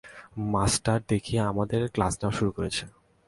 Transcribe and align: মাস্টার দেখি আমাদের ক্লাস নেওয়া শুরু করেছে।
মাস্টার 0.53 0.97
দেখি 1.09 1.35
আমাদের 1.51 1.81
ক্লাস 1.95 2.13
নেওয়া 2.19 2.37
শুরু 2.37 2.51
করেছে। 2.51 2.83